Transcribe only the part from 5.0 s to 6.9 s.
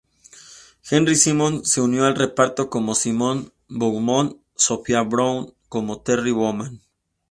Brown como Terry Beaumont.